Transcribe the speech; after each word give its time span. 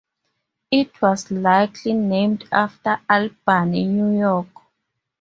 It 0.71 0.99
was 0.99 1.29
likely 1.29 1.93
named 1.93 2.45
after 2.51 2.99
Albany, 3.07 3.85
New 3.85 4.17
York. 4.19 4.47